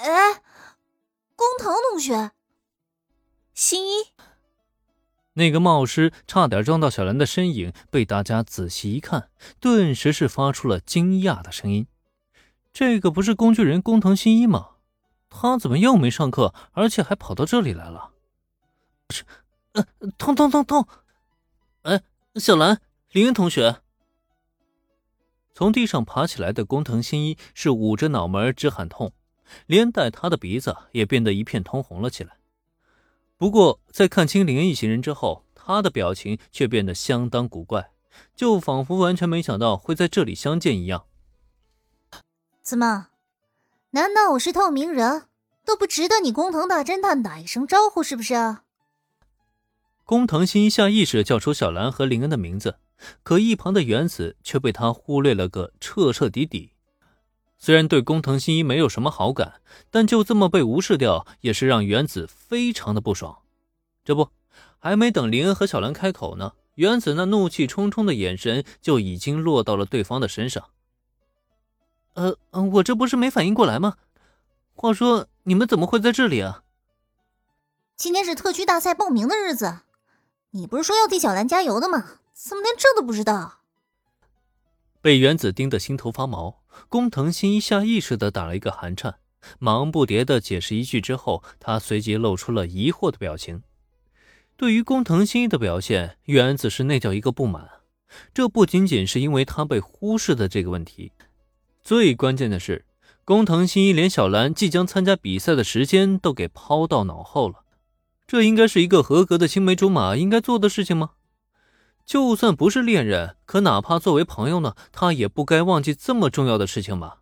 [0.00, 0.42] 哎，
[1.36, 2.30] 工藤同学，
[3.52, 4.12] 新一，
[5.34, 11.86] 那个冒失差点撞到小兰的身影，被大家仔细一看，顿时是发出了惊讶的声音。
[12.72, 14.70] 这个不是工具人工藤新一吗？
[15.28, 18.12] 他怎么又没上课，而且还跑到这里来了？
[19.10, 19.24] 是，
[19.72, 19.84] 呃，
[20.16, 20.88] 痛痛痛痛！
[21.82, 22.00] 哎，
[22.36, 22.80] 小兰，
[23.12, 23.82] 林恩同学。
[25.52, 29.12] 从地上爬起来的工藤新一是捂着脑门直喊痛。
[29.66, 32.38] 连带他的鼻子也变得一片通红了起来。
[33.36, 37.90] 不过，在看清林恩一行人之后，他的表情却变得相当古怪，
[38.34, 41.06] 就仿佛完全没想到会在这里相见一样。
[42.62, 43.08] 怎么？
[43.92, 45.26] 难道我是透明人，
[45.64, 48.58] 都不值得你工藤大侦探打一声招呼，是不是？
[50.04, 52.78] 工藤新一下意识叫出小兰和林恩的名字，
[53.22, 56.72] 可一旁的原子却被他忽略了个彻彻底底。
[57.62, 59.60] 虽然对工藤新一没有什么好感，
[59.90, 63.40] 但就这么被无视掉，也是让原子非常的不爽。
[64.02, 64.30] 这不，
[64.78, 70.70] 还没等林恩和小兰开口呢，原子那怒气冲冲的眼神就已经落到了对方的身上。
[72.14, 72.34] 呃，
[72.72, 73.96] 我这不是没反应过来吗？
[74.74, 76.62] 话说，你们怎么会在这里啊？
[77.94, 79.80] 今天是特区大赛报名的日子，
[80.52, 82.20] 你不是说要替小兰加油的吗？
[82.32, 83.59] 怎么连这都不知道？
[85.02, 89.16] 被原子盯得心头发毛，工藤新一下意识的打了一个寒颤，
[89.58, 93.62] 忙不迭的解释一句之后，他随即露出了疑惑的表情。
[94.56, 97.68] 对于工藤新一的表现，原子是那叫一个不满。
[98.34, 101.12] 这不仅仅是因为他被忽视的这个问题，
[101.82, 102.84] 最关键的是，
[103.24, 107.64] 工藤新一连小兰即将参加比赛的时间都给抛到脑后了。
[108.26, 111.12] 这应该是一个合格的青梅竹马应该做的事情吗？
[112.10, 117.20] 就算不是恋人，可哪怕作为朋友呢，他也不该忘记这么重要的事情吧？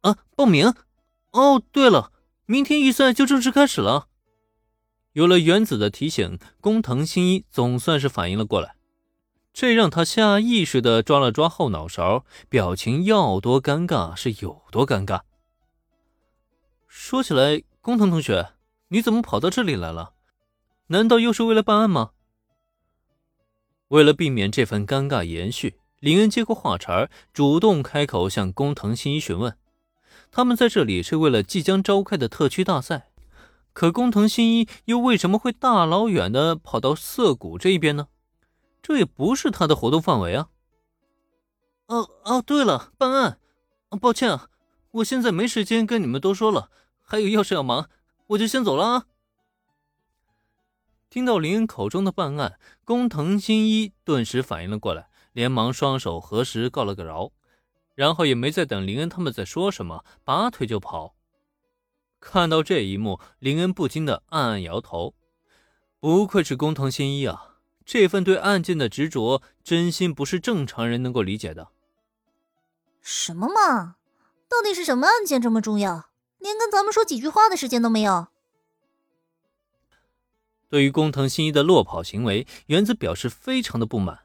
[0.00, 0.74] 啊，报名！
[1.30, 2.10] 哦，对了，
[2.46, 4.08] 明天预赛就正式开始了。
[5.12, 8.74] 有了原子的提醒，工藤新一总算是反应了过来，
[9.52, 15.20] 这让他下意识的抓了抓后脑勺，表情要多尴尬是有多尴尬。
[16.88, 18.54] 说起来，工藤同学，
[18.88, 20.14] 你怎么跑到这里来了？
[20.88, 22.10] 难道又是为了办案吗？
[23.88, 29.56] 为了避免这份尴尬延续，林恩接过话茬，主动开口向工藤新一询问
[30.32, 33.10] ：“他们在这里是为了即将召开的特区大赛，
[33.72, 38.08] 可工藤新一又为什么会大老远的跑到涩谷这一边呢？
[38.82, 40.48] 这也不是他的活动范围啊
[41.86, 43.38] ！”“哦哦，对了，办案，
[44.00, 44.48] 抱歉啊，
[44.90, 46.70] 我现在没时间跟你们多说了，
[47.00, 47.88] 还有要事要忙，
[48.28, 49.04] 我就先走了啊。”
[51.16, 57.32] 听到林恩口中的办案，工藤新一顿时反应了过来，连忙双手合十告了个饶，
[57.94, 61.14] 然后也没再等林恩他们在说什么，拔腿就跑。
[62.20, 65.14] 看到这一幕，林恩不禁的暗暗摇头，
[66.00, 67.56] 不愧是工藤新一啊，
[67.86, 71.68] 这份对案件的执着，真心不是正常人能够理解的。
[73.00, 73.96] 什么嘛，
[74.50, 78.28] 到底是什么案件这么重要，连跟咱们说几句话的时间都没有？
[80.68, 84.20] 对于工藤新一的落跑行为，原子表示非常的不满。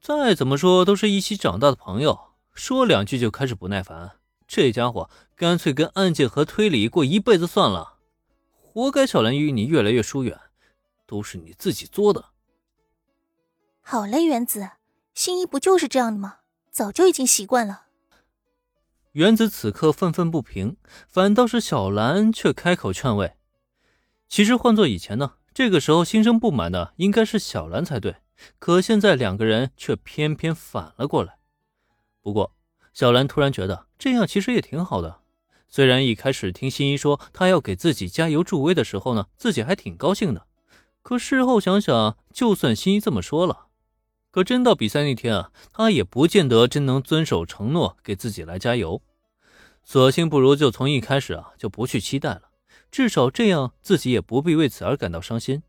[0.00, 2.18] 再怎么说都是一起长大的朋友，
[2.52, 4.12] 说两句就开始不耐烦。
[4.46, 7.98] 这家伙干脆跟案件和推理过一辈子算了，
[8.62, 10.38] 活该小兰与你越来越疏远，
[11.06, 12.26] 都是你自己作的。
[13.82, 14.70] 好嘞，原子，
[15.14, 16.38] 新一不就是这样的吗？
[16.70, 17.86] 早就已经习惯了。
[19.12, 20.76] 原子此刻愤愤不平，
[21.08, 23.34] 反倒是小兰却开口劝慰。
[24.28, 25.34] 其实换做以前呢？
[25.58, 28.14] 这个时候心生不满的应该是小兰才对，
[28.60, 31.38] 可现在两个人却偏偏反了过来。
[32.22, 32.52] 不过
[32.94, 35.18] 小兰突然觉得这样其实也挺好的。
[35.66, 40.46] 虽然一开始听新一说他要给自己加油助威的时候呢，自己还挺高兴的。
[41.02, 43.66] 可事后想想，就算新一这么说了，
[44.30, 49.02] 可真到比赛那天啊，他也不见得真能遵守承诺给自己来加油。
[49.82, 52.42] 索性不如就从一开始啊就不去期待了。
[52.90, 55.62] 至少这样，自己也不必为此而感到伤心。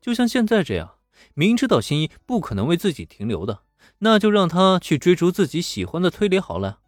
[0.00, 0.96] 就像现在这样，
[1.34, 3.62] 明知道新一不可能为自己停留的，
[3.98, 6.80] 那就让他去追逐自己喜欢的推理好了。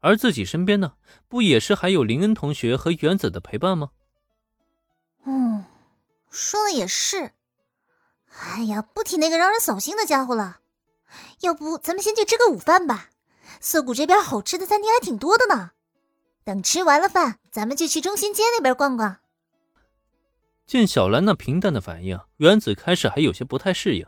[0.00, 0.94] 而自己身边呢，
[1.28, 3.90] 不也是还有林恩同学和原子的陪伴吗？
[5.24, 5.64] 嗯，
[6.30, 7.32] 说的也是。
[8.40, 10.58] 哎呀，不提那个让人扫兴的家伙了。
[11.42, 13.10] 要不咱们先去吃个午饭吧？
[13.60, 15.70] 涩谷这边好吃的餐厅还挺多的呢。
[16.42, 19.18] 等吃完了饭，咱们就去中心街那边逛逛。
[20.66, 24.06] 见小兰那平淡的反应，原子开始还有些不太适应，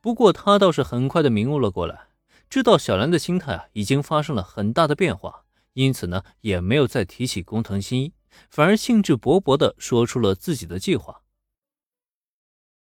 [0.00, 2.08] 不过他倒是很快的明悟了过来，
[2.48, 5.44] 知道小兰的心态啊已经发生了很大的变化，
[5.74, 8.14] 因此呢，也没有再提起工藤新一，
[8.48, 11.20] 反而兴致勃勃的说出了自己的计划。